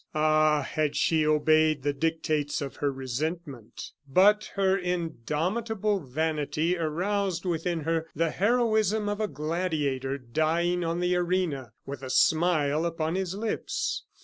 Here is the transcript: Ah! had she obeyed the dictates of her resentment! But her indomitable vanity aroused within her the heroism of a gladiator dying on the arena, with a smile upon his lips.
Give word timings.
Ah! 0.15 0.63
had 0.67 0.95
she 0.95 1.27
obeyed 1.27 1.83
the 1.83 1.93
dictates 1.93 2.59
of 2.59 2.77
her 2.77 2.91
resentment! 2.91 3.91
But 4.09 4.45
her 4.55 4.75
indomitable 4.75 5.99
vanity 5.99 6.75
aroused 6.75 7.45
within 7.45 7.81
her 7.81 8.07
the 8.15 8.31
heroism 8.31 9.07
of 9.07 9.21
a 9.21 9.27
gladiator 9.27 10.17
dying 10.17 10.83
on 10.83 11.01
the 11.01 11.15
arena, 11.15 11.73
with 11.85 12.01
a 12.01 12.09
smile 12.09 12.83
upon 12.83 13.13
his 13.13 13.35
lips. 13.35 14.03